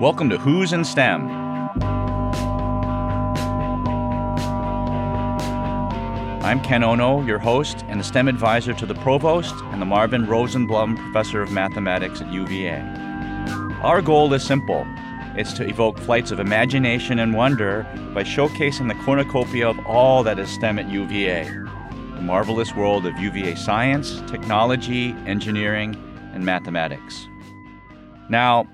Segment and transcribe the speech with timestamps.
[0.00, 1.30] Welcome to Who's in STEM.
[6.42, 10.26] I'm Ken Ono, your host and the STEM advisor to the Provost and the Marvin
[10.26, 12.82] Rosenblum Professor of Mathematics at UVA.
[13.82, 14.86] Our goal is simple
[15.34, 20.38] it's to evoke flights of imagination and wonder by showcasing the cornucopia of all that
[20.38, 21.44] is STEM at UVA
[22.16, 25.94] the marvelous world of UVA science, technology, engineering,
[26.34, 27.28] and mathematics.
[28.28, 28.66] Now,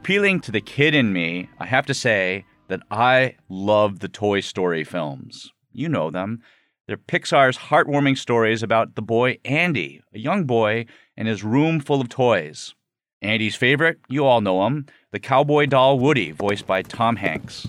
[0.00, 4.40] appealing to the kid in me, I have to say that I love the Toy
[4.40, 5.52] Story films.
[5.74, 6.40] You know them.
[6.86, 10.86] They're Pixar's heartwarming stories about the boy Andy, a young boy,
[11.18, 12.74] and his room full of toys.
[13.20, 17.68] Andy's favorite, you all know him, the cowboy doll Woody, voiced by Tom Hanks,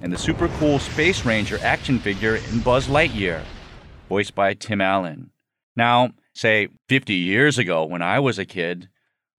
[0.00, 3.42] and the super cool Space Ranger action figure in Buzz Lightyear,
[4.08, 5.32] voiced by Tim Allen.
[5.74, 8.88] Now, say 50 years ago when I was a kid,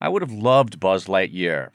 [0.02, 1.70] I would have loved Buzz Lightyear.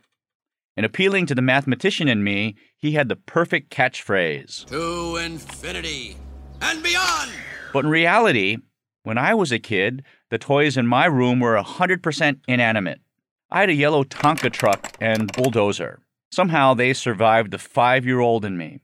[0.78, 6.16] And appealing to the mathematician in me, he had the perfect catchphrase To infinity
[6.62, 7.32] and beyond!
[7.72, 8.58] But in reality,
[9.02, 13.00] when I was a kid, the toys in my room were 100% inanimate.
[13.50, 15.98] I had a yellow Tonka truck and bulldozer.
[16.30, 18.78] Somehow they survived the five year old in me.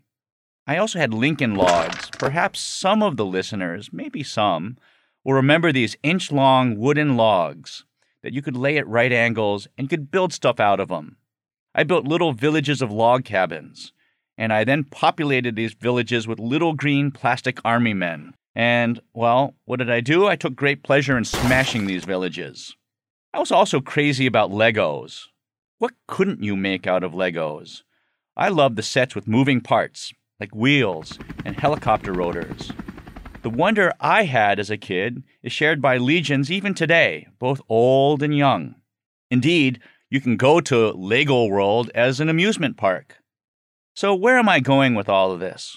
[0.67, 2.11] I also had Lincoln logs.
[2.19, 4.79] Perhaps some of the listeners, maybe some,
[5.23, 7.85] will remember these inch long wooden logs
[8.25, 11.19] that you could lay at right angles and could build stuff out of them.
[11.75, 13.93] I built little villages of log cabins,
[14.39, 18.35] and I then populated these villages with little green plastic army men.
[18.55, 20.27] And, well, what did I do?
[20.29, 22.77] I took great pleasure in smashing these villages.
[23.33, 25.25] I was also crazy about Legos.
[25.79, 27.83] What couldn't you make out of Legos?
[28.37, 32.71] I loved the sets with moving parts, like wheels and helicopter rotors.
[33.43, 38.23] The wonder I had as a kid is shared by legions even today, both old
[38.23, 38.77] and young.
[39.31, 39.81] Indeed,
[40.15, 43.17] you can go to Lego World as an amusement park.
[43.97, 45.77] So, where am I going with all of this?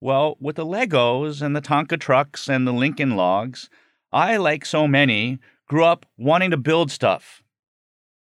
[0.00, 3.68] Well, with the Legos and the Tonka trucks and the Lincoln logs,
[4.12, 7.42] I, like so many, grew up wanting to build stuff.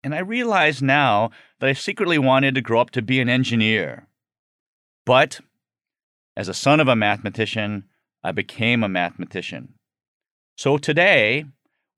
[0.01, 4.07] And I realize now that I secretly wanted to grow up to be an engineer.
[5.05, 5.41] But
[6.37, 7.83] as a son of a mathematician,
[8.23, 9.73] I became a mathematician.
[10.55, 11.43] So today,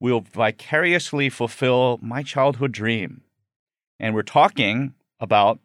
[0.00, 3.22] we'll vicariously fulfill my childhood dream.
[4.02, 5.60] And we're talking about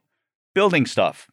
[0.53, 1.27] building stuff.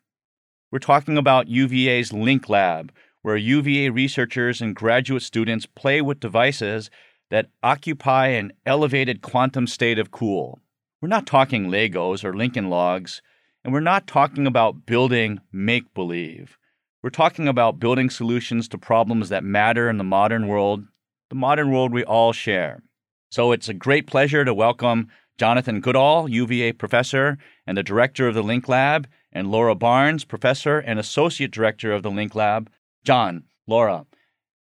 [0.72, 6.88] We're talking about UVA's Link Lab, where UVA researchers and graduate students play with devices
[7.30, 10.60] that occupy an elevated quantum state of cool.
[11.02, 13.20] We're not talking Legos or Lincoln Logs,
[13.62, 16.56] and we're not talking about building make believe.
[17.02, 20.84] We're talking about building solutions to problems that matter in the modern world,
[21.28, 22.82] the modern world we all share.
[23.30, 28.34] So it's a great pleasure to welcome Jonathan Goodall, UVA professor and the director of
[28.34, 32.70] the Link Lab, and Laura Barnes, professor and associate director of the Link Lab.
[33.02, 34.06] John, Laura,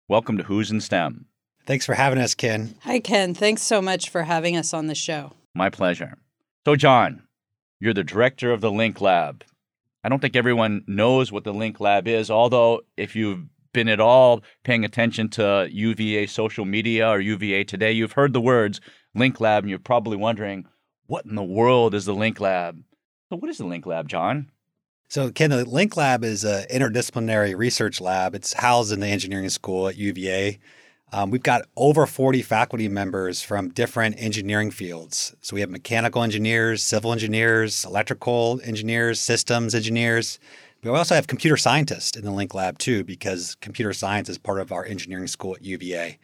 [0.09, 1.27] welcome to Who's in STEM.
[1.67, 2.75] Thanks for having us, Ken.
[2.85, 3.35] Hi, Ken.
[3.35, 5.33] Thanks so much for having us on the show.
[5.55, 6.17] My pleasure.
[6.65, 7.25] So, John,
[7.79, 9.45] you're the director of the Link Lab.
[10.03, 14.01] I don't think everyone knows what the Link Lab is, although, if you've been at
[14.01, 18.81] all paying attention to UVA social media or UVA today, you've heard the words
[19.15, 20.67] Link Lab and you're probably wondering,
[21.07, 22.83] what in the world is the Link Lab?
[23.29, 24.51] So, what is the Link Lab, John?
[25.09, 28.35] So, Ken, the Link Lab is an interdisciplinary research lab.
[28.35, 30.59] It's housed in the engineering school at UVA.
[31.15, 35.37] Um, we've got over 40 faculty members from different engineering fields.
[35.43, 40.39] So we have mechanical engineers, civil engineers, electrical engineers, systems engineers.
[40.83, 44.59] We also have computer scientists in the Link Lab too, because computer science is part
[44.59, 46.19] of our engineering school at UVA.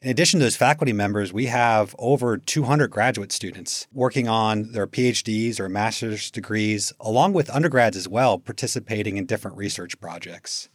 [0.00, 4.86] In addition to those faculty members, we have over 200 graduate students working on their
[4.86, 10.68] PhDs or master's degrees, along with undergrads as well, participating in different research projects.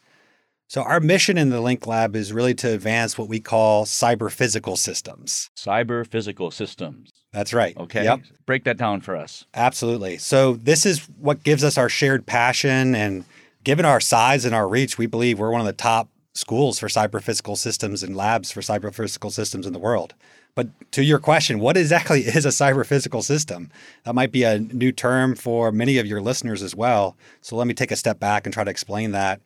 [0.67, 4.31] So, our mission in the Link Lab is really to advance what we call cyber
[4.31, 5.49] physical systems.
[5.55, 7.11] Cyber physical systems.
[7.35, 7.75] That's right.
[7.75, 8.05] Okay.
[8.05, 8.21] Yep.
[8.45, 9.43] Break that down for us.
[9.53, 10.17] Absolutely.
[10.17, 12.95] So, this is what gives us our shared passion.
[12.95, 13.25] And
[13.65, 16.87] given our size and our reach, we believe we're one of the top schools for
[16.87, 20.13] cyber physical systems and labs for cyber physical systems in the world.
[20.55, 23.69] But to your question, what exactly is a cyber physical system?
[24.05, 27.17] That might be a new term for many of your listeners as well.
[27.41, 29.41] So, let me take a step back and try to explain that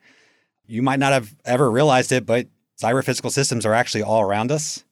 [0.68, 2.46] you might not have ever realized it, but
[2.80, 4.84] cyber physical systems are actually all around us.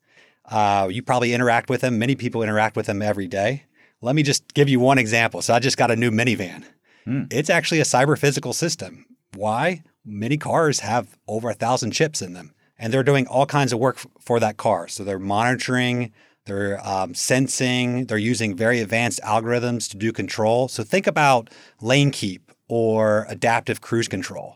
[0.48, 2.00] Uh, you probably interact with them.
[2.00, 3.64] Many people interact with them every day.
[4.02, 5.42] Let me just give you one example.
[5.42, 6.64] So I just got a new minivan.
[7.06, 7.24] Hmm.
[7.32, 9.06] It's actually a cyber physical system.
[9.36, 9.84] Why?
[10.06, 13.80] Many cars have over a thousand chips in them, and they're doing all kinds of
[13.80, 14.88] work f- for that car.
[14.88, 16.14] So they're monitoring
[16.46, 20.70] They're um, sensing, they're using very advanced algorithms to do control.
[20.70, 21.50] So think about
[21.82, 24.56] lane keep or adaptive cruise control.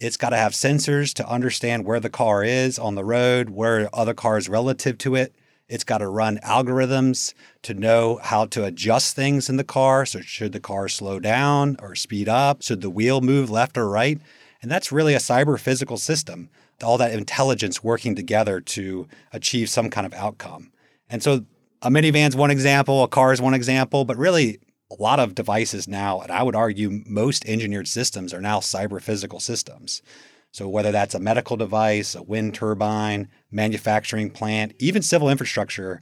[0.00, 3.90] It's got to have sensors to understand where the car is on the road, where
[3.92, 5.34] other cars relative to it.
[5.68, 10.06] It's got to run algorithms to know how to adjust things in the car.
[10.06, 12.62] So, should the car slow down or speed up?
[12.62, 14.20] Should the wheel move left or right?
[14.62, 16.48] And that's really a cyber physical system,
[16.80, 20.70] all that intelligence working together to achieve some kind of outcome.
[21.10, 21.44] And so,
[21.82, 25.86] a minivan's one example, a car is one example, but really, a lot of devices
[25.86, 30.02] now, and I would argue most engineered systems are now cyber physical systems.
[30.50, 36.00] So, whether that's a medical device, a wind turbine, manufacturing plant, even civil infrastructure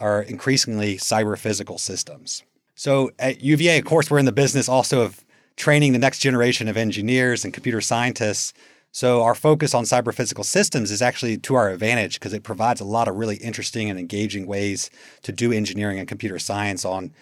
[0.00, 2.42] are increasingly cyber physical systems.
[2.74, 5.24] So, at UVA, of course, we're in the business also of
[5.56, 8.52] training the next generation of engineers and computer scientists.
[8.90, 12.80] So, our focus on cyber physical systems is actually to our advantage because it provides
[12.80, 14.90] a lot of really interesting and engaging ways
[15.22, 17.12] to do engineering and computer science on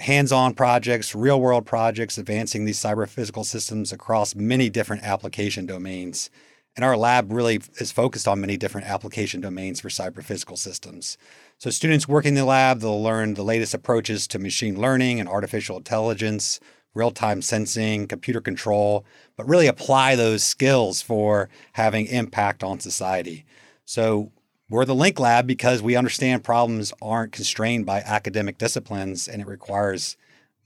[0.00, 5.66] hands on projects, real world projects, advancing these cyber physical systems across many different application
[5.66, 6.30] domains.
[6.76, 11.18] And our lab really is focused on many different application domains for cyber physical systems.
[11.58, 15.28] So, students working in the lab, they'll learn the latest approaches to machine learning and
[15.28, 16.60] artificial intelligence,
[16.94, 19.04] real time sensing, computer control,
[19.36, 23.44] but really apply those skills for having impact on society.
[23.84, 24.30] So,
[24.70, 29.48] we're the Link Lab because we understand problems aren't constrained by academic disciplines and it
[29.48, 30.16] requires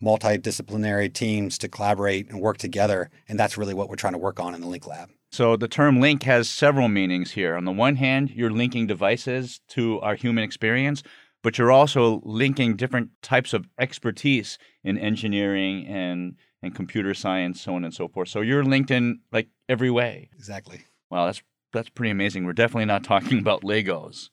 [0.03, 3.11] multidisciplinary teams to collaborate and work together.
[3.29, 5.09] And that's really what we're trying to work on in the Link Lab.
[5.33, 7.57] So the term link has several meanings here.
[7.57, 11.03] On the one hand, you're linking devices to our human experience,
[11.43, 17.75] but you're also linking different types of expertise in engineering and and computer science, so
[17.75, 18.29] on and so forth.
[18.29, 20.31] So you're linked in like every way.
[20.35, 20.85] Exactly.
[21.11, 21.43] Wow, that's
[21.75, 22.45] that's pretty amazing.
[22.45, 24.31] We're definitely not talking about Legos.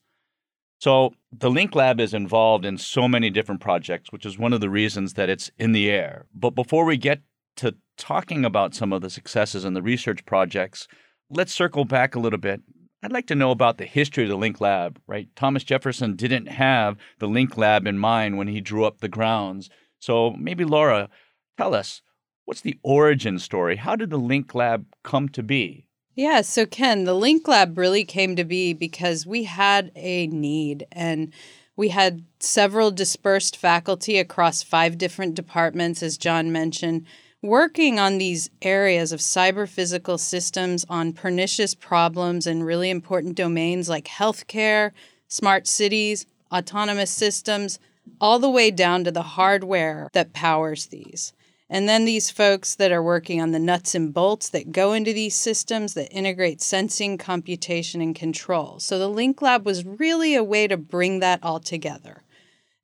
[0.78, 4.60] So the Link Lab is involved in so many different projects, which is one of
[4.60, 6.26] the reasons that it's in the air.
[6.34, 7.20] But before we get
[7.58, 10.88] to talking about some of the successes and the research projects,
[11.30, 12.62] let's circle back a little bit.
[13.00, 15.28] I'd like to know about the history of the Link Lab, right?
[15.36, 19.70] Thomas Jefferson didn't have the Link Lab in mind when he drew up the grounds.
[20.00, 21.08] So maybe Laura,
[21.56, 22.02] tell us,
[22.44, 23.76] what's the origin story?
[23.76, 25.86] How did the Link Lab come to be?
[26.14, 30.86] Yeah, so Ken, the Link Lab really came to be because we had a need
[30.92, 31.32] and
[31.74, 37.06] we had several dispersed faculty across five different departments, as John mentioned,
[37.40, 43.88] working on these areas of cyber physical systems on pernicious problems and really important domains
[43.88, 44.92] like healthcare,
[45.28, 47.78] smart cities, autonomous systems,
[48.20, 51.32] all the way down to the hardware that powers these.
[51.72, 55.14] And then these folks that are working on the nuts and bolts that go into
[55.14, 58.78] these systems that integrate sensing, computation, and control.
[58.78, 62.24] So the Link Lab was really a way to bring that all together.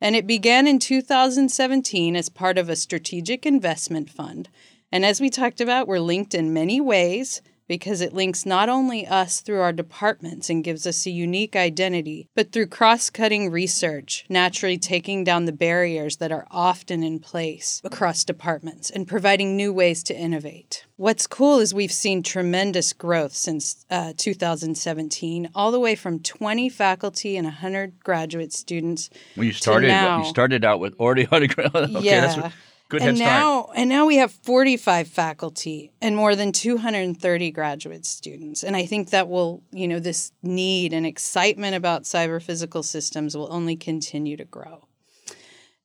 [0.00, 4.49] And it began in 2017 as part of a strategic investment fund.
[4.91, 9.06] And as we talked about, we're linked in many ways because it links not only
[9.06, 14.25] us through our departments and gives us a unique identity, but through cross cutting research,
[14.29, 19.73] naturally taking down the barriers that are often in place across departments and providing new
[19.73, 20.87] ways to innovate.
[20.97, 26.69] What's cool is we've seen tremendous growth since uh, 2017, all the way from 20
[26.70, 29.09] faculty and 100 graduate students.
[29.37, 30.19] Well, you started now.
[30.19, 31.69] you started out with already okay,
[32.01, 32.20] yeah.
[32.20, 32.55] that's
[32.89, 33.31] good and head start.
[33.41, 38.87] now and now we have 45 faculty and more than 230 graduate students and i
[38.87, 43.77] think that will you know this need and excitement about cyber physical systems will only
[43.77, 44.87] continue to grow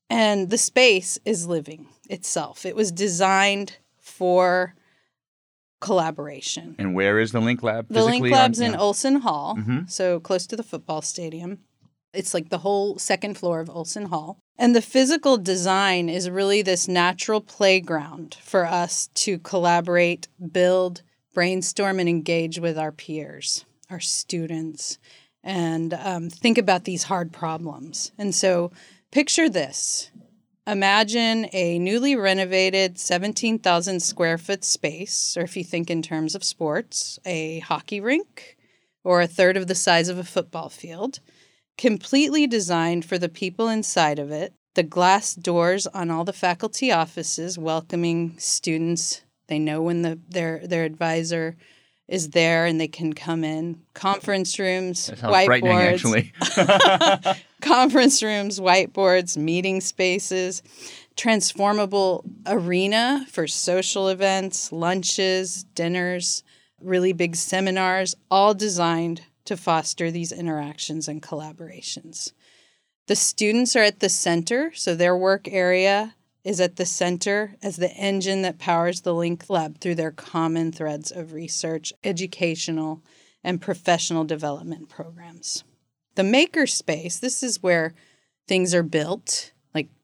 [0.09, 4.75] and the space is living itself it was designed for
[5.81, 7.87] collaboration And where is the Link Lab?
[7.89, 8.77] the link lab's on- in yeah.
[8.79, 9.89] olsson hall Mhm.
[9.91, 11.59] so close to the football stadium
[12.13, 16.61] it's like the whole second floor of olsson hall and the physical design is really
[16.61, 21.01] this natural playground for us to collaborate build
[21.33, 24.97] brainstorm and engage with our peers our students
[25.43, 28.11] and um, think about these hard problems.
[28.17, 28.71] And so
[29.11, 30.09] picture this.
[30.65, 36.43] Imagine a newly renovated 17,000 square foot space, or if you think in terms of
[36.43, 38.57] sports, a hockey rink
[39.03, 41.19] or a third of the size of a football field,
[41.77, 44.53] completely designed for the people inside of it.
[44.75, 49.21] The glass doors on all the faculty offices welcoming students.
[49.47, 51.55] They know when the, their, their advisor
[52.07, 53.81] is there and they can come in.
[53.93, 57.43] Conference rooms, That sounds frightening, whiteboards actually.
[57.61, 60.61] conference rooms, whiteboards, meeting spaces,
[61.15, 66.43] transformable arena for social events, lunches, dinners,
[66.81, 72.31] really big seminars, all designed to foster these interactions and collaborations.
[73.07, 77.77] The students are at the center, so their work area is at the center as
[77.77, 83.01] the engine that powers the Link Lab through their common threads of research, educational,
[83.43, 85.63] and professional development programs.
[86.15, 87.93] The makerspace, this is where
[88.47, 89.52] things are built,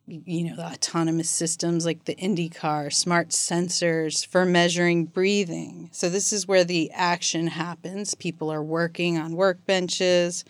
[0.09, 5.89] you know, the autonomous systems like the IndyCar, smart sensors for measuring breathing.
[5.91, 8.15] So this is where the action happens.
[8.15, 10.43] People are working on workbenches.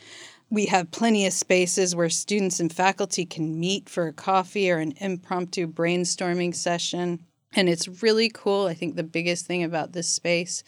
[0.49, 4.77] We have plenty of spaces where students and faculty can meet for a coffee or
[4.77, 7.25] an impromptu brainstorming session.
[7.55, 8.67] And it's really cool.
[8.67, 10.63] I think the biggest thing about this space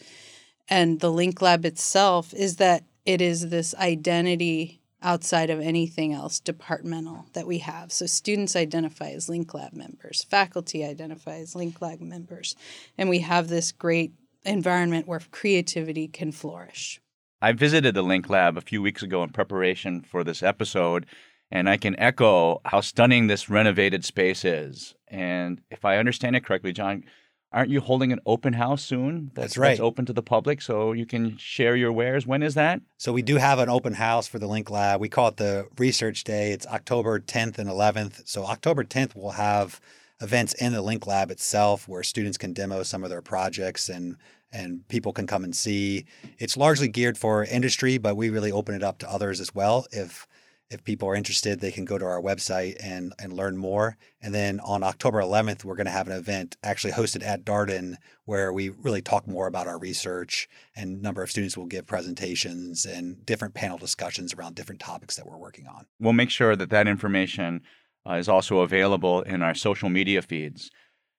[0.68, 6.40] and the Link Lab itself is that it is this identity outside of anything else
[6.40, 7.92] departmental that we have.
[7.92, 12.56] So students identify as Link Lab members, faculty identify as Link Lab members,
[12.96, 14.12] and we have this great
[14.44, 17.00] environment where creativity can flourish.
[17.40, 21.06] I visited the Link Lab a few weeks ago in preparation for this episode,
[21.50, 24.94] and I can echo how stunning this renovated space is.
[25.08, 27.04] And if I understand it correctly, John,
[27.52, 29.30] aren't you holding an open house soon?
[29.34, 29.68] That's, that's right.
[29.70, 32.26] That's open to the public, so you can share your wares.
[32.26, 32.80] When is that?
[32.98, 35.00] So we do have an open house for the Link Lab.
[35.00, 36.52] We call it the Research Day.
[36.52, 38.26] It's October 10th and 11th.
[38.26, 39.80] So October 10th, we'll have
[40.20, 44.16] events in the Link Lab itself where students can demo some of their projects and
[44.54, 46.04] and people can come and see.
[46.38, 49.86] It's largely geared for industry, but we really open it up to others as well.
[49.90, 50.26] If
[50.72, 53.96] if people are interested, they can go to our website and and learn more.
[54.20, 57.96] And then on October 11th, we're going to have an event actually hosted at Darden
[58.24, 61.86] where we really talk more about our research and a number of students will give
[61.86, 65.86] presentations and different panel discussions around different topics that we're working on.
[66.00, 67.62] We'll make sure that that information
[68.08, 70.70] uh, is also available in our social media feeds.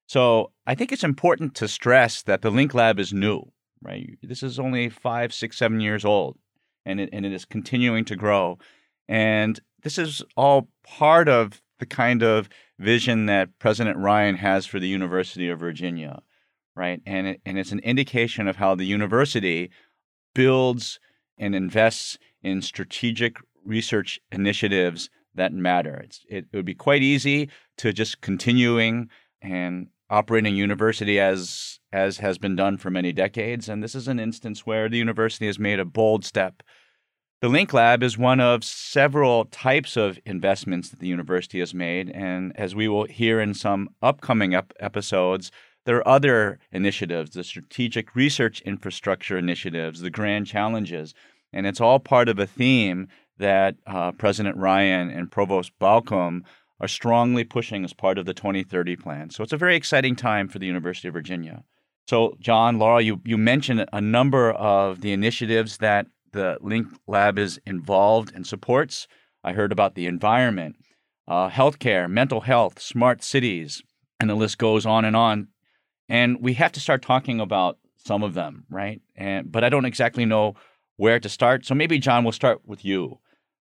[0.07, 4.17] So I think it's important to stress that the Link Lab is new, right?
[4.21, 6.37] This is only five, six, seven years old,
[6.85, 8.57] and it, and it is continuing to grow.
[9.07, 14.79] And this is all part of the kind of vision that President Ryan has for
[14.79, 16.21] the University of Virginia,
[16.75, 17.01] right?
[17.05, 19.69] And, it, and it's an indication of how the university
[20.33, 20.99] builds
[21.37, 26.01] and invests in strategic research initiatives that matter.
[26.03, 29.09] It's, it, it would be quite easy to just continuing
[29.41, 34.19] and operating university as as has been done for many decades and this is an
[34.19, 36.61] instance where the university has made a bold step
[37.43, 42.09] the link lab is one of several types of investments that the university has made
[42.11, 45.51] and as we will hear in some upcoming ep- episodes
[45.83, 51.13] there are other initiatives the strategic research infrastructure initiatives the grand challenges
[51.51, 56.43] and it's all part of a theme that uh, president ryan and provost Baucom
[56.79, 59.29] are strongly pushing as part of the 2030 plan.
[59.29, 61.63] So it's a very exciting time for the University of Virginia.
[62.07, 67.39] So, John, Laura, you, you mentioned a number of the initiatives that the Link Lab
[67.39, 69.07] is involved and supports.
[69.43, 70.75] I heard about the environment,
[71.27, 73.81] uh, healthcare, mental health, smart cities,
[74.19, 75.47] and the list goes on and on.
[76.09, 79.01] And we have to start talking about some of them, right?
[79.15, 80.55] And but I don't exactly know
[80.97, 81.65] where to start.
[81.65, 83.19] So maybe John, we'll start with you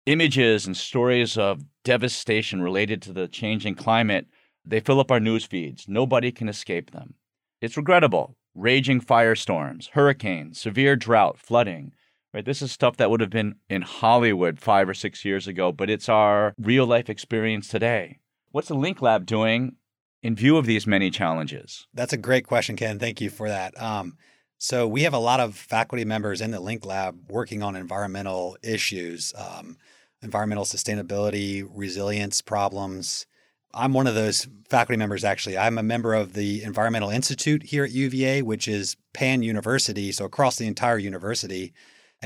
[0.06, 4.26] images and stories of devastation related to the changing climate,
[4.64, 5.86] they fill up our news feeds.
[5.88, 7.14] Nobody can escape them.
[7.60, 8.36] It's regrettable.
[8.54, 11.92] Raging firestorms, hurricanes, severe drought, flooding.
[12.37, 12.45] Right?
[12.45, 15.88] This is stuff that would have been in Hollywood five or six years ago, but
[15.88, 18.19] it's our real life experience today.
[18.50, 19.76] What's the Link Lab doing
[20.23, 21.87] in view of these many challenges?
[21.95, 22.99] That's a great question, Ken.
[22.99, 23.73] Thank you for that.
[23.81, 24.19] Um,
[24.59, 28.59] so we have a lot of faculty members in the Link Lab working on environmental
[28.62, 29.33] issues.
[29.35, 29.78] Um,
[30.21, 33.25] environmental sustainability, resilience problems.
[33.73, 35.57] I'm one of those faculty members, actually.
[35.57, 40.26] I'm a member of the Environmental Institute here at UVA, which is pan university, so
[40.26, 41.73] across the entire university.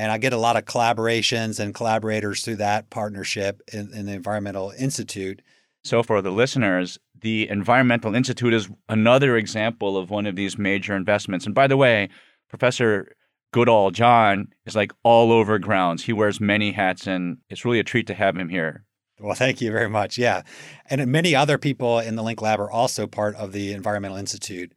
[0.00, 4.12] And I get a lot of collaborations and collaborators through that partnership in, in the
[4.12, 5.42] Environmental Institute.
[5.84, 10.96] So, for the listeners, the Environmental Institute is another example of one of these major
[10.96, 11.44] investments.
[11.44, 12.08] And by the way,
[12.48, 13.14] Professor
[13.52, 16.04] Goodall John is like all over grounds.
[16.04, 18.86] He wears many hats, and it's really a treat to have him here.
[19.18, 20.16] Well, thank you very much.
[20.16, 20.44] Yeah.
[20.88, 24.72] And many other people in the Link Lab are also part of the Environmental Institute.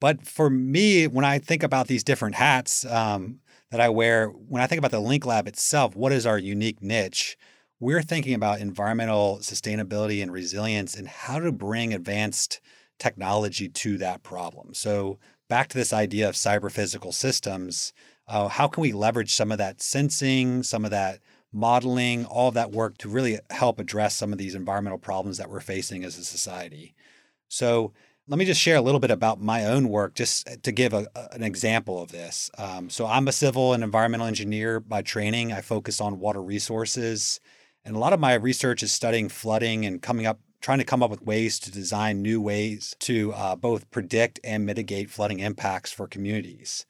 [0.00, 3.38] But for me, when I think about these different hats um,
[3.70, 6.82] that I wear, when I think about the Link Lab itself, what is our unique
[6.82, 7.36] niche?
[7.80, 12.60] We're thinking about environmental sustainability and resilience and how to bring advanced
[12.98, 14.74] technology to that problem.
[14.74, 15.18] So,
[15.48, 17.92] back to this idea of cyber physical systems,
[18.26, 21.20] uh, how can we leverage some of that sensing, some of that
[21.52, 25.50] modeling, all of that work to really help address some of these environmental problems that
[25.50, 26.94] we're facing as a society?
[27.48, 27.92] So,
[28.26, 31.06] let me just share a little bit about my own work, just to give a,
[31.32, 32.50] an example of this.
[32.56, 35.52] Um, so, I'm a civil and environmental engineer by training.
[35.52, 37.40] I focus on water resources
[37.84, 41.02] And a lot of my research is studying flooding and coming up, trying to come
[41.02, 45.92] up with ways to design new ways to uh, both predict and mitigate flooding impacts
[45.92, 46.86] for communities.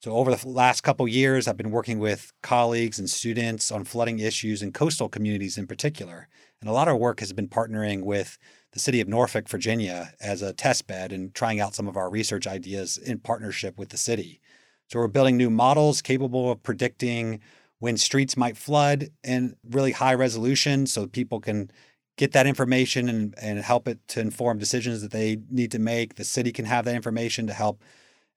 [0.00, 4.18] So over the last couple years, I've been working with colleagues and students on flooding
[4.18, 6.28] issues in coastal communities in particular.
[6.60, 8.36] And a lot of work has been partnering with
[8.72, 12.10] the city of Norfolk, Virginia, as a test bed and trying out some of our
[12.10, 14.40] research ideas in partnership with the city.
[14.88, 17.40] So we're building new models capable of predicting
[17.78, 21.70] when streets might flood in really high resolution so people can
[22.16, 26.14] get that information and, and help it to inform decisions that they need to make.
[26.14, 27.82] The city can have that information to help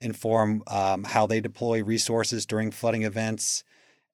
[0.02, 3.64] inform um, how they deploy resources during flooding events.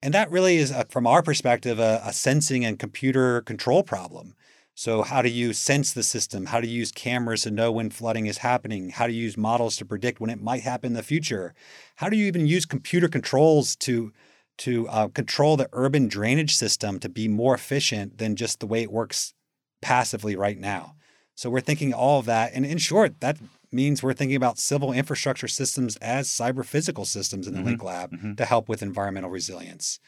[0.01, 4.35] And that really is, a, from our perspective, a, a, sensing and computer control problem.
[4.73, 6.47] So, how do you sense the system?
[6.47, 8.89] How do you use cameras to know when flooding is happening?
[8.89, 11.53] How do you use models to predict when it might happen in the future?
[11.97, 14.11] How do you even use computer controls to
[14.59, 18.83] to uh, control the urban drainage system to be more efficient than just the way
[18.83, 19.33] it works
[19.81, 20.95] passively right now?
[21.35, 23.37] So, we're thinking all of that, and in short, that
[23.71, 27.69] means we're thinking about civil infrastructure systems as cyber physical systems in the mm-hmm.
[27.69, 28.33] Link Lab mm-hmm.
[28.35, 29.99] to help with environmental resilience.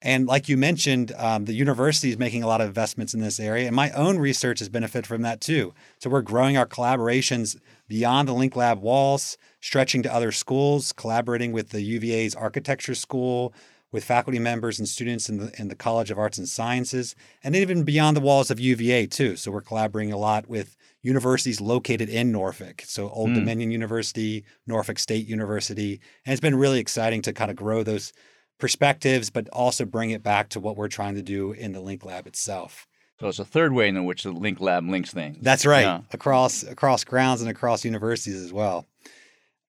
[0.00, 3.40] And like you mentioned, um, the university is making a lot of investments in this
[3.40, 5.74] area, and my own research has benefited from that too.
[5.98, 11.52] So we're growing our collaborations beyond the Link Lab walls, stretching to other schools, collaborating
[11.52, 13.52] with the UVA's architecture school,
[13.90, 17.56] with faculty members and students in the in the College of Arts and Sciences, and
[17.56, 19.34] even beyond the walls of UVA too.
[19.34, 22.82] So we're collaborating a lot with universities located in Norfolk.
[22.84, 23.36] So Old mm.
[23.36, 26.00] Dominion University, Norfolk State University.
[26.24, 28.12] And it's been really exciting to kind of grow those
[28.58, 32.04] perspectives, but also bring it back to what we're trying to do in the Link
[32.04, 32.86] Lab itself.
[33.20, 35.38] So it's a third way in which the Link Lab links things.
[35.40, 35.82] That's right.
[35.82, 36.00] Yeah.
[36.12, 38.86] Across across grounds and across universities as well.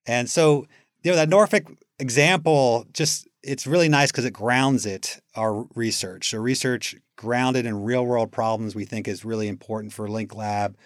[0.06, 0.66] And so,
[1.02, 1.64] you know, that Norfolk
[1.98, 6.30] example just it's really nice because it grounds it our research.
[6.30, 10.76] So research grounded in real world problems we think is really important for Link Lab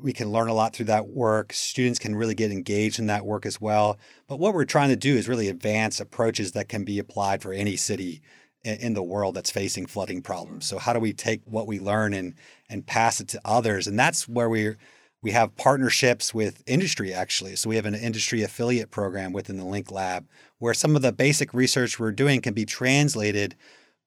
[0.00, 1.52] we can learn a lot through that work.
[1.52, 3.98] Students can really get engaged in that work as well.
[4.26, 7.52] But what we're trying to do is really advance approaches that can be applied for
[7.52, 8.20] any city
[8.64, 10.66] in the world that's facing flooding problems.
[10.66, 12.34] So how do we take what we learn and
[12.70, 13.86] and pass it to others?
[13.86, 14.74] And that's where we
[15.22, 17.56] we have partnerships with industry actually.
[17.56, 20.26] So we have an industry affiliate program within the Link Lab
[20.58, 23.54] where some of the basic research we're doing can be translated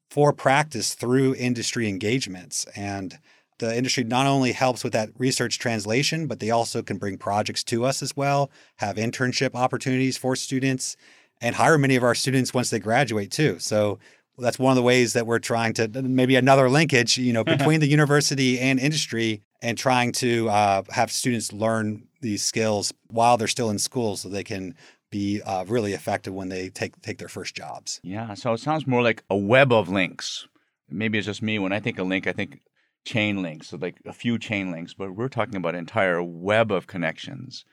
[0.09, 3.19] for practice through industry engagements and
[3.59, 7.63] the industry not only helps with that research translation, but they also can bring projects
[7.65, 10.95] to us as well, have internship opportunities for students,
[11.41, 13.59] and hire many of our students once they graduate too.
[13.59, 13.99] So
[14.37, 17.79] that's one of the ways that we're trying to maybe another linkage, you know, between
[17.79, 23.47] the university and industry, and trying to uh, have students learn these skills while they're
[23.47, 24.75] still in school, so they can
[25.09, 27.99] be uh, really effective when they take take their first jobs.
[28.03, 30.47] Yeah, so it sounds more like a web of links.
[30.89, 31.59] Maybe it's just me.
[31.59, 32.61] When I think of link, I think
[33.07, 36.71] chain links, so like a few chain links, but we're talking about an entire web
[36.71, 37.63] of connections.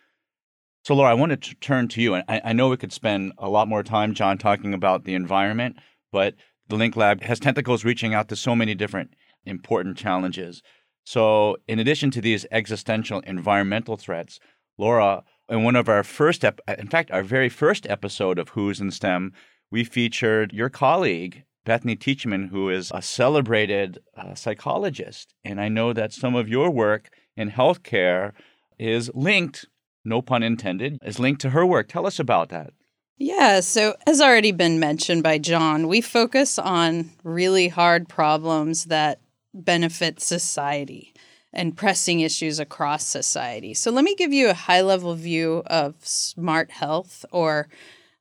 [0.85, 3.33] So, Laura, I want to turn to you, and I, I know we could spend
[3.37, 5.77] a lot more time, John, talking about the environment,
[6.13, 6.35] but
[6.69, 10.63] the Link Lab has tentacles reaching out to so many different important challenges.
[11.05, 14.39] So, in addition to these existential environmental threats,
[14.79, 18.81] Laura, in one of our first, ep- in fact, our very first episode of Who's
[18.81, 19.33] in STEM,
[19.71, 25.35] we featured your colleague Bethany Teachman, who is a celebrated uh, psychologist.
[25.45, 28.33] And I know that some of your work in healthcare
[28.79, 29.67] is linked,
[30.05, 31.89] no pun intended, is linked to her work.
[31.89, 32.73] Tell us about that.
[33.17, 39.21] Yeah, so as already been mentioned by John, we focus on really hard problems that
[39.55, 41.15] benefit society
[41.53, 43.73] and pressing issues across society.
[43.73, 47.69] So let me give you a high level view of smart health or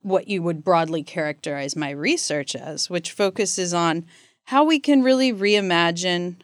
[0.03, 4.05] what you would broadly characterize my research as, which focuses on
[4.45, 6.35] how we can really reimagine,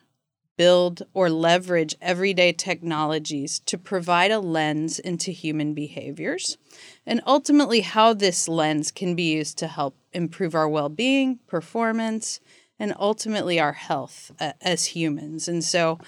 [0.58, 6.58] build, or leverage everyday technologies to provide a lens into human behaviors,
[7.06, 12.40] and ultimately how this lens can be used to help improve our well being, performance,
[12.80, 15.48] and ultimately our health uh, as humans.
[15.48, 16.00] And so,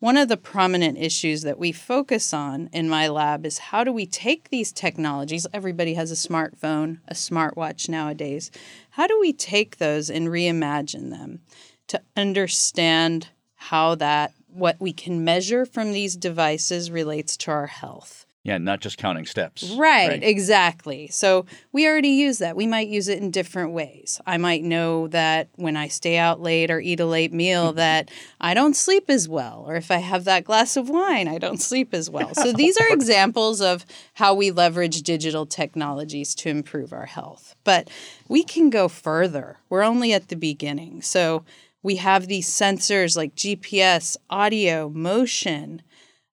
[0.00, 3.92] one of the prominent issues that we focus on in my lab is how do
[3.92, 5.46] we take these technologies?
[5.52, 8.50] Everybody has a smartphone, a smartwatch nowadays.
[8.90, 11.40] How do we take those and reimagine them
[11.88, 18.24] to understand how that, what we can measure from these devices relates to our health?
[18.42, 19.70] Yeah, not just counting steps.
[19.76, 21.08] Right, right, exactly.
[21.08, 22.56] So we already use that.
[22.56, 24.18] We might use it in different ways.
[24.26, 27.76] I might know that when I stay out late or eat a late meal mm-hmm.
[27.76, 31.36] that I don't sleep as well, or if I have that glass of wine, I
[31.36, 32.34] don't sleep as well.
[32.34, 37.54] So these are examples of how we leverage digital technologies to improve our health.
[37.62, 37.90] But
[38.26, 39.58] we can go further.
[39.68, 41.02] We're only at the beginning.
[41.02, 41.44] So
[41.82, 45.82] We have these sensors like GPS, audio, motion,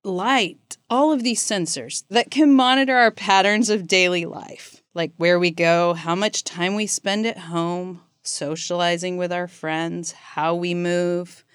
[0.08, 5.38] light, all of these sensors that can monitor our patterns of daily life, like where
[5.38, 10.74] we go, how much time we spend at home, socializing with our friends, how we
[10.74, 11.46] move,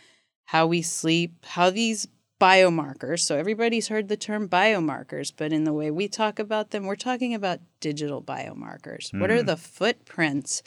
[0.45, 2.07] how we sleep, how these
[2.41, 3.21] biomarkers.
[3.21, 6.97] So everybody's heard the term biomarkers, but in the way we talk about them, we're
[6.97, 9.19] talking about digital biomarkers.
[9.19, 9.47] What are mm.
[9.47, 10.63] the footprints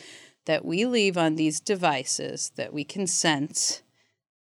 [0.45, 3.83] that we leave on these devices that we can sense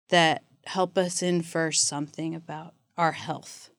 [0.09, 3.69] that help us infer something about our health?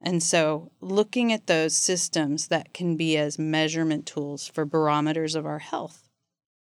[0.00, 5.46] And so, looking at those systems that can be as measurement tools for barometers of
[5.46, 6.08] our health.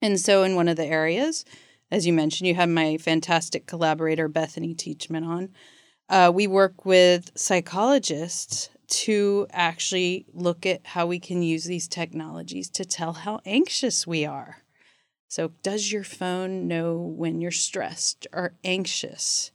[0.03, 1.45] And so, in one of the areas,
[1.91, 5.49] as you mentioned, you have my fantastic collaborator, Bethany Teachman, on.
[6.09, 12.69] Uh, we work with psychologists to actually look at how we can use these technologies
[12.69, 14.59] to tell how anxious we are.
[15.29, 19.51] So, does your phone know when you're stressed or anxious?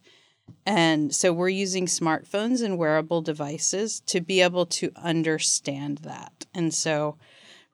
[0.66, 6.46] And so, we're using smartphones and wearable devices to be able to understand that.
[6.54, 7.16] And so,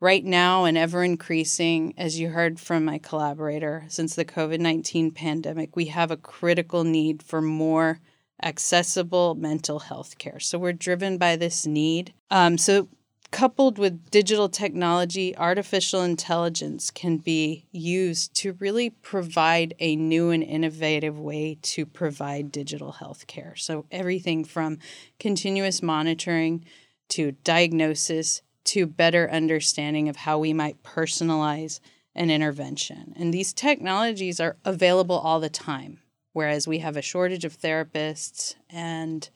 [0.01, 5.11] right now, and ever increasing, as you heard from my collaborator, since the COVID 19
[5.13, 8.01] pandemic, we have a critical need for more
[8.43, 10.41] accessible mental health care.
[10.41, 12.13] So we're driven by this need.
[12.31, 12.89] Um, so,
[13.35, 20.45] coupled with digital technology, artificial intelligence can be used to really provide a new and
[20.45, 23.57] innovative way to provide digital health care.
[23.57, 24.79] So, everything from
[25.19, 26.65] continuous monitoring
[27.09, 31.81] to diagnosis to better understanding of how we might personalize
[32.15, 33.15] an intervention.
[33.17, 35.99] And these technologies are available all the time
[36.35, 39.31] whereas we have a shortage of therapists and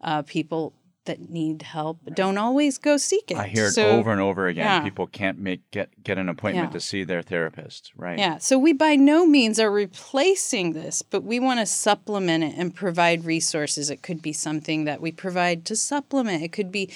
[0.00, 0.72] uh, people
[1.08, 3.36] that need help don't always go seek it.
[3.36, 4.64] I hear it So- over and over again.
[4.64, 4.80] yeah.
[4.80, 6.72] People can't make get get an appointment Yeah.
[6.74, 8.18] to see their therapist, right?
[8.18, 12.54] Yeah, so we by no means are replacing this, but we want to supplement it
[12.56, 13.90] and provide resources.
[13.90, 16.90] It could be something that we provide to supplement, it could be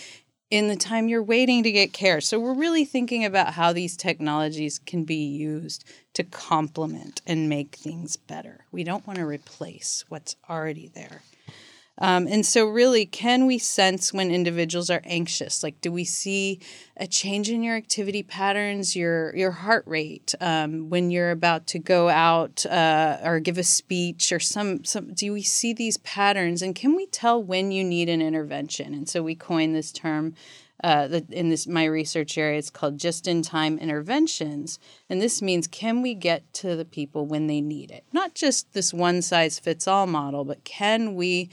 [0.50, 2.20] in the time you're waiting to get care.
[2.20, 7.74] So we're really thinking about how these technologies can be used to complement and make
[7.76, 8.66] things better.
[8.70, 11.22] We don't want to replace what's already there.
[11.98, 15.62] Um, and so, really, can we sense when individuals are anxious?
[15.62, 16.58] Like, do we see
[16.96, 21.78] a change in your activity patterns, your your heart rate um, when you're about to
[21.78, 25.12] go out uh, or give a speech or some some?
[25.12, 28.94] Do we see these patterns, and can we tell when you need an intervention?
[28.94, 30.34] And so, we coined this term.
[30.82, 36.02] Uh, the, in this my research area, it's called just-in-time interventions, and this means can
[36.02, 38.02] we get to the people when they need it?
[38.12, 41.50] Not just this one-size-fits-all model, but can we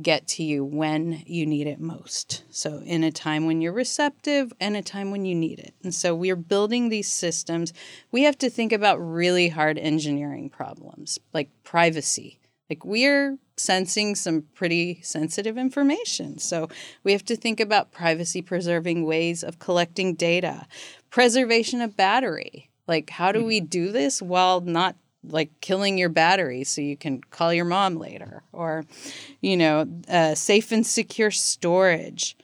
[0.00, 2.44] get to you when you need it most.
[2.50, 5.74] So, in a time when you're receptive and a time when you need it.
[5.82, 7.72] And so, we're building these systems.
[8.12, 12.38] We have to think about really hard engineering problems like privacy.
[12.68, 16.38] Like, we're sensing some pretty sensitive information.
[16.38, 16.68] So,
[17.02, 20.66] we have to think about privacy preserving ways of collecting data,
[21.10, 22.70] preservation of battery.
[22.86, 23.46] Like, how do hmm.
[23.46, 24.96] we do this while not
[25.28, 28.84] like killing your battery so you can call your mom later or
[29.40, 32.36] you know uh, safe and secure storage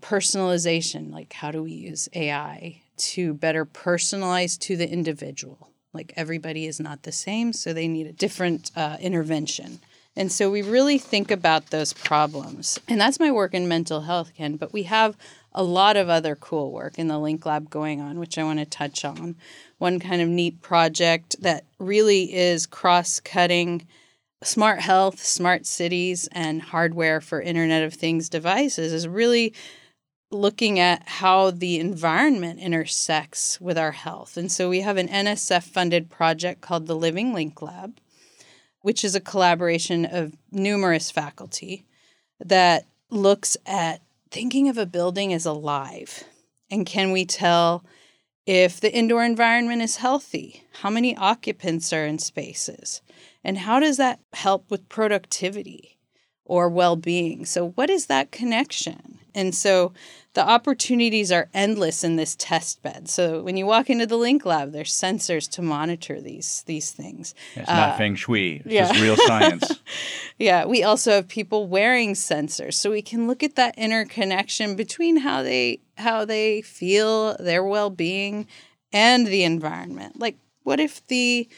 [0.00, 5.70] personalization like how do we use ai to better personalize to the individual?
[5.92, 9.80] Like everybody is not the same so they need a different uh, intervention.
[10.16, 12.78] And so we really think about those problems.
[12.86, 15.16] And that's my work in mental health ken but we have
[15.54, 18.58] a lot of other cool work in the link lab going on which i want
[18.58, 19.36] to touch on
[19.78, 23.86] one kind of neat project that really is cross cutting
[24.44, 29.54] smart health, smart cities, and hardware for Internet of Things devices is really
[30.30, 34.36] looking at how the environment intersects with our health.
[34.36, 37.98] And so we have an NSF funded project called the Living Link Lab,
[38.80, 41.86] which is a collaboration of numerous faculty
[42.44, 44.00] that looks at
[44.34, 46.24] thinking of a building as alive.
[46.68, 47.84] And can we tell
[48.46, 53.00] if the indoor environment is healthy, how many occupants are in spaces,
[53.44, 55.98] and how does that help with productivity
[56.44, 57.44] or well being?
[57.46, 59.20] So, what is that connection?
[59.36, 59.92] And so,
[60.34, 63.08] the opportunities are endless in this test bed.
[63.08, 67.34] So, when you walk into the Link Lab, there's sensors to monitor these, these things.
[67.54, 68.56] It's not feng shui.
[68.56, 68.88] It's Uh, yeah.
[68.88, 69.80] just real science.
[70.36, 75.18] Yeah, we also have people wearing sensors, so we can look at that interconnection between
[75.18, 78.48] how they how they feel, their well-being,
[78.92, 80.18] and the environment.
[80.18, 81.48] Like, what if the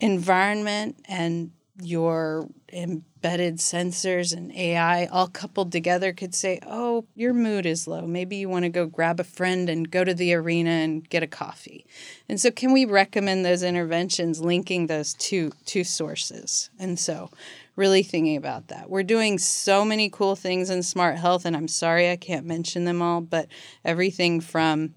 [0.00, 7.66] environment and your embedded sensors and AI all coupled together could say, oh, your mood
[7.66, 8.06] is low.
[8.06, 11.22] Maybe you want to go grab a friend and go to the arena and get
[11.22, 11.86] a coffee.
[12.28, 16.70] And so, can we recommend those interventions linking those two, two sources?
[16.78, 17.30] And so,
[17.76, 18.90] really thinking about that.
[18.90, 22.84] We're doing so many cool things in smart health, and I'm sorry I can't mention
[22.84, 23.48] them all, but
[23.84, 24.94] everything from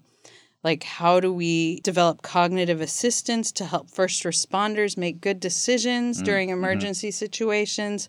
[0.64, 6.24] like how do we develop cognitive assistance to help first responders make good decisions mm-hmm.
[6.24, 7.14] during emergency mm-hmm.
[7.14, 8.08] situations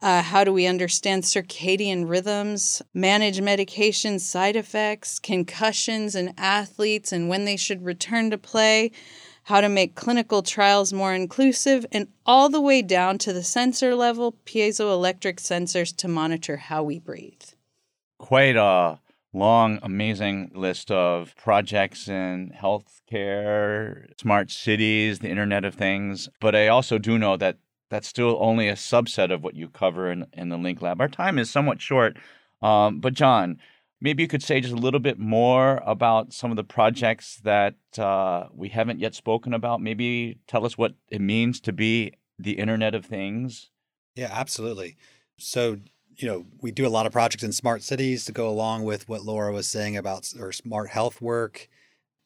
[0.00, 7.28] uh, how do we understand circadian rhythms manage medication side effects concussions in athletes and
[7.28, 8.90] when they should return to play
[9.44, 13.94] how to make clinical trials more inclusive and all the way down to the sensor
[13.94, 17.42] level piezoelectric sensors to monitor how we breathe
[18.18, 18.98] quite a
[19.38, 26.28] long, amazing list of projects in healthcare, smart cities, the Internet of Things.
[26.40, 27.58] But I also do know that
[27.90, 31.00] that's still only a subset of what you cover in, in the Link Lab.
[31.00, 32.16] Our time is somewhat short.
[32.60, 33.58] Um, but, John,
[34.00, 37.76] maybe you could say just a little bit more about some of the projects that
[37.98, 39.80] uh, we haven't yet spoken about.
[39.80, 43.70] Maybe tell us what it means to be the Internet of Things.
[44.14, 44.96] Yeah, absolutely.
[45.38, 45.78] So,
[46.18, 49.08] you know, we do a lot of projects in smart cities to go along with
[49.08, 51.68] what Laura was saying about our smart health work.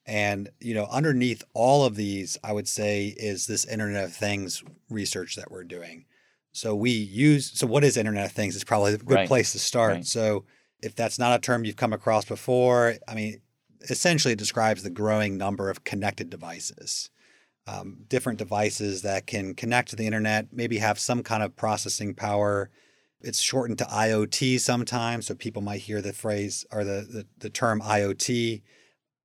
[0.05, 4.63] And, you know, underneath all of these, I would say is this Internet of Things
[4.89, 6.05] research that we're doing.
[6.51, 8.55] So we use, so what is Internet of Things?
[8.55, 9.27] It's probably a good right.
[9.27, 9.93] place to start.
[9.93, 10.05] Right.
[10.05, 10.45] So
[10.81, 13.41] if that's not a term you've come across before, I mean,
[13.89, 17.09] essentially it describes the growing number of connected devices.
[17.65, 22.13] Um, different devices that can connect to the internet, maybe have some kind of processing
[22.13, 22.69] power,
[23.23, 27.49] it's shortened to IoT sometimes, so people might hear the phrase or the, the, the
[27.49, 28.61] term IoT.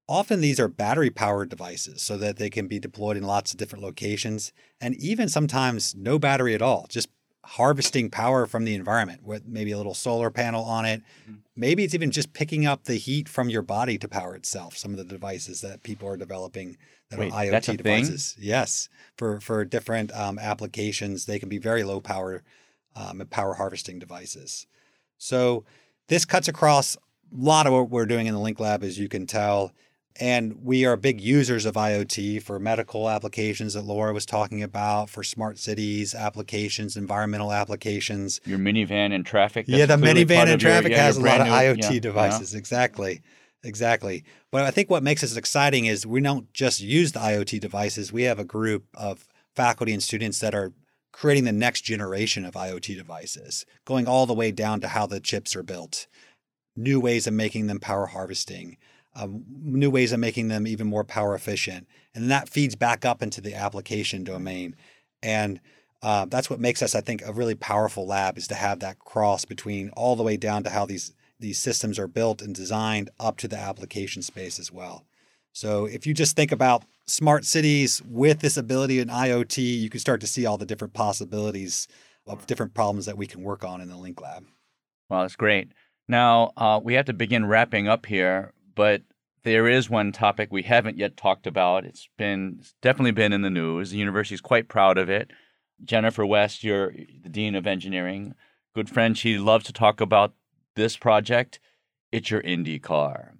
[0.08, 3.58] Often these are battery powered devices so that they can be deployed in lots of
[3.58, 7.08] different locations and even sometimes no battery at all, just
[7.44, 11.02] harvesting power from the environment with maybe a little solar panel on it.
[11.24, 11.34] Mm-hmm.
[11.56, 14.76] Maybe it's even just picking up the heat from your body to power itself.
[14.76, 16.76] Some of the devices that people are developing
[17.10, 18.32] that Wait, are IoT devices.
[18.34, 18.44] Thing?
[18.44, 22.42] Yes, for for different um, applications, they can be very low power
[22.96, 24.66] um, and power harvesting devices.
[25.18, 25.64] So
[26.08, 27.00] this cuts across a
[27.32, 29.72] lot of what we're doing in the Link Lab, as you can tell.
[30.20, 35.08] And we are big users of IoT for medical applications that Laura was talking about,
[35.08, 38.40] for smart cities applications, environmental applications.
[38.44, 39.66] Your minivan in traffic.
[39.68, 42.52] yeah, the minivan in traffic your, yeah, has a lot of IoT yeah, devices.
[42.52, 42.58] Yeah.
[42.58, 43.22] Exactly.
[43.64, 44.24] Exactly.
[44.50, 48.12] But I think what makes us exciting is we don't just use the IoT devices.
[48.12, 50.72] We have a group of faculty and students that are
[51.12, 55.20] creating the next generation of IoT devices, going all the way down to how the
[55.20, 56.06] chips are built,
[56.76, 58.76] new ways of making them power harvesting,
[59.14, 61.88] um, new ways of making them even more power efficient.
[62.14, 64.76] And that feeds back up into the application domain.
[65.22, 65.60] And
[66.02, 69.00] uh, that's what makes us, I think, a really powerful lab is to have that
[69.00, 73.10] cross between all the way down to how these these systems are built and designed
[73.20, 75.04] up to the application space as well.
[75.52, 80.00] So if you just think about smart cities with this ability in IoT, you can
[80.00, 81.88] start to see all the different possibilities
[82.26, 84.46] of different problems that we can work on in the Link Lab.
[85.08, 85.72] Well, that's great.
[86.06, 89.02] Now, uh, we have to begin wrapping up here, but
[89.44, 91.84] there is one topic we haven't yet talked about.
[91.84, 93.90] It's been it's definitely been in the news.
[93.90, 95.30] The university is quite proud of it.
[95.84, 96.92] Jennifer West, you're
[97.22, 98.34] the dean of engineering,
[98.74, 99.16] good friend.
[99.16, 100.34] She loves to talk about
[100.76, 101.60] this project.
[102.10, 103.37] It's your Indy car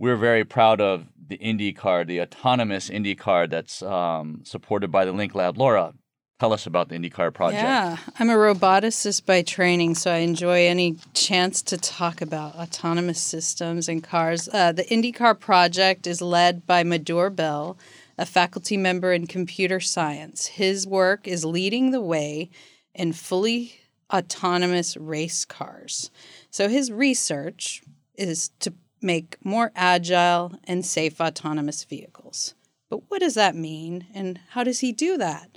[0.00, 5.04] we're very proud of the Indy car, the autonomous Indy car that's um, supported by
[5.04, 5.58] the Link Lab.
[5.58, 5.92] Laura,
[6.40, 7.62] tell us about the IndyCar project.
[7.62, 13.20] Yeah, I'm a roboticist by training, so I enjoy any chance to talk about autonomous
[13.20, 14.48] systems and cars.
[14.48, 17.76] Uh, the IndyCar project is led by Madhur Behl,
[18.16, 20.46] a faculty member in computer science.
[20.46, 22.50] His work is leading the way
[22.94, 23.74] in fully
[24.12, 26.10] autonomous race cars.
[26.50, 27.82] So his research
[28.16, 32.54] is to make more agile and safe autonomous vehicles.
[32.88, 35.56] But what does that mean, and how does he do that?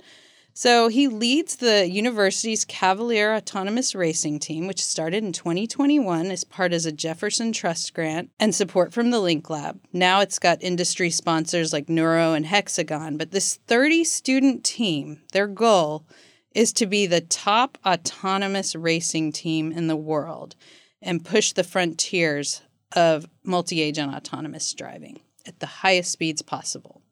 [0.56, 6.72] So he leads the university's Cavalier Autonomous Racing Team, which started in 2021 as part
[6.72, 9.80] of a Jefferson Trust grant and support from the Link Lab.
[9.92, 15.48] Now it's got industry sponsors like Nuro and Hexagon, but this 30 student team, their
[15.48, 16.06] goal
[16.54, 20.54] is to be the top autonomous racing team in the world
[21.02, 22.62] and push the frontiers
[22.94, 27.02] of multi agent autonomous driving at the highest speeds possible.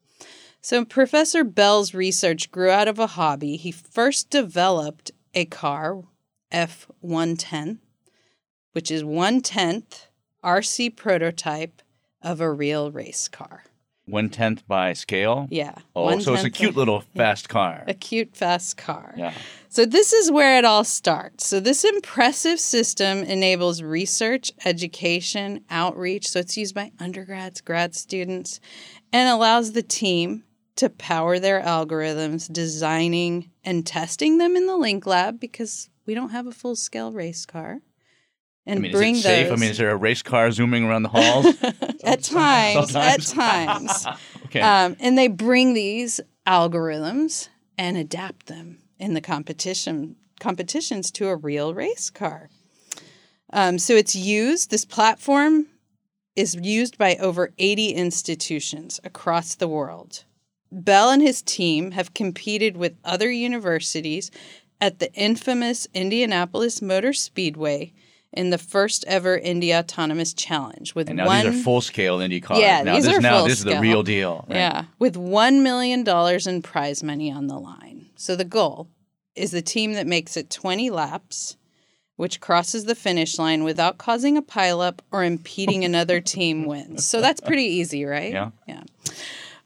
[0.60, 3.56] So, Professor Behl's research grew out of a hobby.
[3.56, 6.02] He first developed a car,
[6.52, 7.80] F 110,
[8.72, 10.06] which is one tenth
[10.44, 11.82] RC prototype
[12.22, 13.64] of a real race car.
[14.06, 15.46] One tenth by scale.
[15.50, 15.74] Yeah.
[15.94, 17.84] Oh, so it's a cute little fast car.
[17.86, 19.14] a cute, fast car.
[19.16, 19.32] Yeah.
[19.68, 21.46] So, this is where it all starts.
[21.46, 26.28] So, this impressive system enables research, education, outreach.
[26.28, 28.60] So, it's used by undergrads, grad students,
[29.12, 30.44] and allows the team
[30.76, 36.30] to power their algorithms, designing and testing them in the Link Lab because we don't
[36.30, 37.80] have a full scale race car.
[38.66, 39.52] And I mean, bring is it safe?
[39.52, 41.46] I mean, is there a race car zooming around the halls?
[42.04, 44.06] at times, at times.
[44.46, 44.60] okay.
[44.60, 51.36] Um, and they bring these algorithms and adapt them in the competition competitions to a
[51.36, 52.50] real race car.
[53.52, 54.70] Um, so it's used.
[54.70, 55.66] This platform
[56.34, 60.24] is used by over 80 institutions across the world.
[60.74, 64.30] Behl and his team have competed with other universities
[64.80, 67.92] at the infamous Indianapolis Motor Speedway
[68.32, 72.20] in the first ever Indy Autonomous Challenge with and now one these are full scale
[72.20, 72.60] Indy cars.
[72.60, 74.44] Yeah, now these this are now full this is the real deal.
[74.48, 74.56] right?
[74.56, 76.06] yeah, with $1 million
[76.48, 78.06] in prize money on the line.
[78.16, 78.88] So the goal
[79.34, 81.56] is the team that makes it 20 laps,
[82.16, 87.06] which crosses the finish line without causing a pileup or impeding another team wins.
[87.06, 88.32] So that's pretty easy, right?
[88.32, 88.50] Yeah.
[88.66, 88.82] Yeah.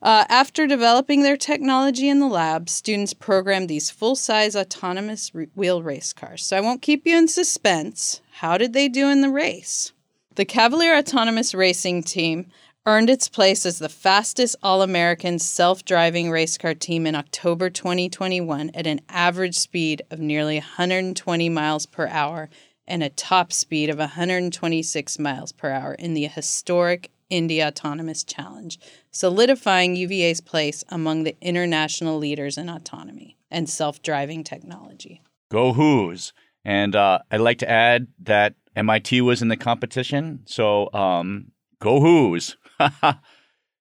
[0.03, 5.49] Uh, after developing their technology in the lab, students programmed these full size autonomous re-
[5.55, 6.45] wheel race cars.
[6.45, 8.21] So I won't keep you in suspense.
[8.41, 9.93] How did they do in the race?
[10.35, 12.49] The Cavalier Autonomous Racing Team
[12.85, 17.71] earned its place as the fastest All American self driving race car team in October
[17.71, 22.51] 2021 at an average speed of nearly 120 miles per hour
[22.87, 28.79] and a top speed of 126 miles per hour in the historic Indy Autonomous Challenge,
[29.11, 35.23] solidifying UVA's place among the international leaders in autonomy and self driving technology.
[35.49, 36.35] Go Hoos.
[36.67, 40.41] And uh, I'd like to add that MIT was in the competition.
[40.47, 42.57] So um, go Hoos.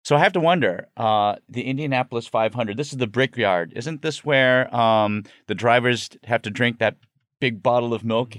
[0.04, 3.74] so I have to wonder uh, the Indianapolis 500, this is the Brickyard.
[3.76, 6.98] Isn't this where um, the drivers have to drink that
[7.41, 8.38] big bottle of milk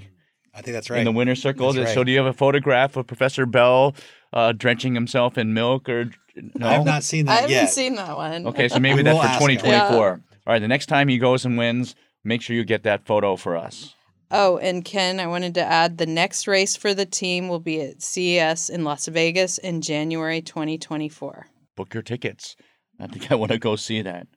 [0.53, 0.99] I think that's right.
[0.99, 1.73] in the winner's circle?
[1.73, 3.97] That's So do you have a photograph of Professor Behl
[4.31, 6.05] uh, drenching himself in milk or
[6.37, 6.67] no?
[6.67, 7.69] I have not seen that I haven't yet.
[7.69, 8.47] seen that one.
[8.47, 9.57] Okay, so maybe We that's for ask him.
[9.57, 10.07] 2024.
[10.07, 13.35] All right, the next time he goes and wins, make sure you get that photo
[13.35, 13.93] for us.
[14.29, 17.81] Oh, and Ken, I wanted to add the next race for the team will be
[17.81, 21.47] at CES in Las Vegas in January 2024.
[21.77, 22.57] Book your tickets.
[22.99, 24.27] I think I want to go see that.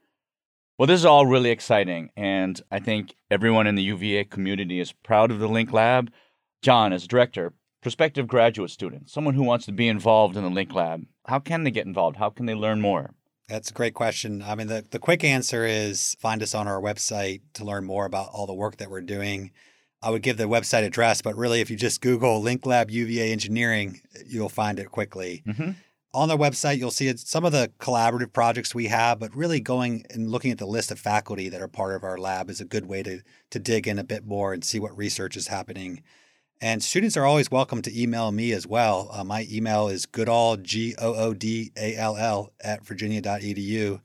[0.79, 4.93] Well, this is all really exciting, and I think everyone in the UVA community is
[4.93, 6.11] proud of the Link Lab.
[6.63, 10.73] John, as director, prospective graduate students, someone who wants to be involved in the Link
[10.73, 12.17] Lab, how can they get involved?
[12.17, 13.15] How can they learn more?
[13.49, 14.43] That's a great question.
[14.43, 18.07] I mean, the, the quick answer is find us on our website to learn more
[18.07, 19.51] about all the work that we're doing.
[20.03, 23.33] I would give the website address, but really, if you just Google Link Lab UVA
[23.33, 25.43] Engineering, you'll find it quickly.
[25.47, 25.73] Mm-hmm.
[26.13, 30.05] On the website, you'll see some of the collaborative projects we have, but really going
[30.11, 32.65] and looking at the list of faculty that are part of our lab is a
[32.65, 36.03] good way to, to dig in a bit more and see what research is happening.
[36.61, 39.09] And students are always welcome to email me as well.
[39.13, 44.01] Uh, my email is goodall, G O O D A L L, at virginia.edu.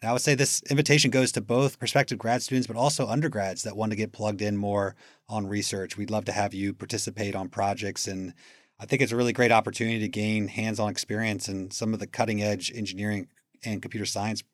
[0.00, 3.64] And I would say this invitation goes to both prospective grad students, but also undergrads
[3.64, 4.94] that want to get plugged in more
[5.28, 5.96] on research.
[5.96, 8.06] We'd love to have you participate on projects.
[8.06, 8.34] And
[8.78, 12.00] I think it's a really great opportunity to gain hands on experience in some of
[12.00, 13.26] the cutting edge engineering
[13.64, 14.44] and computer science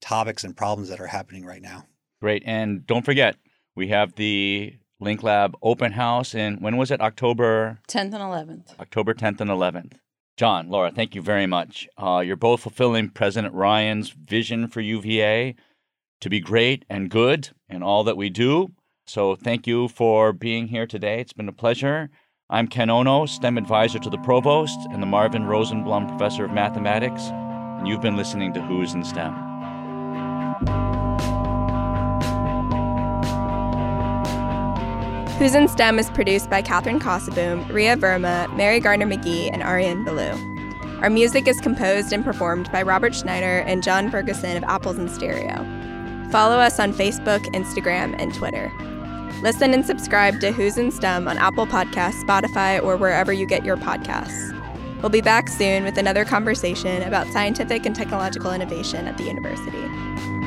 [0.00, 1.86] topics and problems that are happening right now.
[2.20, 2.42] Great.
[2.44, 3.36] And don't forget,
[3.74, 7.00] we have the Link Lab open house And when was it?
[7.00, 8.78] October 10th and 11th.
[8.78, 9.92] October 10th and 11th.
[10.36, 11.86] John, Laura, thank you very much.
[11.98, 15.54] Uh, you're both fulfilling President Ryan's vision for UVA
[16.20, 18.72] to be great and good in all that we do.
[19.06, 21.20] So thank you for being here today.
[21.20, 22.10] It's been a pleasure.
[22.48, 27.22] I'm Ken Ono, STEM advisor to the provost and the Marvin Rosenblum Professor of Mathematics,
[27.24, 30.89] and you've been listening to Hoos in STEM.
[35.40, 40.04] Hoos in STEM is produced by Katherine Kosseboom, Ria Verma, Mary Gardner McGee, and Ariane
[40.04, 40.32] Ballou.
[41.00, 45.08] Our music is composed and performed by Robert Schneider and John Ferguson of Apples in
[45.08, 45.64] Stereo.
[46.30, 48.70] Follow us on Facebook, Instagram, and Twitter.
[49.40, 53.64] Listen and subscribe to Hoos in STEM on Apple Podcasts, Spotify, or wherever you get
[53.64, 54.54] your podcasts.
[55.00, 60.39] We'll be back soon with another conversation about scientific and technological innovation at the university.